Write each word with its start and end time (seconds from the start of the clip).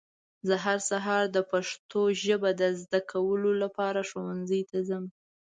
زه 0.47 0.55
هر 0.65 0.79
سهار 0.89 1.23
د 1.35 1.37
پښتو 1.51 2.01
ژبه 2.23 2.49
د 2.59 2.61
ذده 2.79 3.01
کولو 3.11 3.51
لپاره 3.63 4.01
ښونځي 4.09 4.61
ته 4.69 4.77
ځم. 4.87 5.05